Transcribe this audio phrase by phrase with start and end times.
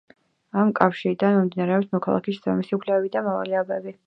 [0.61, 3.97] ამ კავშირიდან მომდინარეობს მოქალაქის შესაბამისი უფლებები და მოვალეობები.